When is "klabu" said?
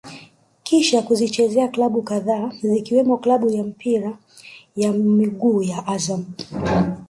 1.67-2.01, 3.17-3.49